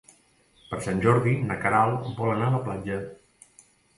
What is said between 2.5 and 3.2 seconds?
la platja.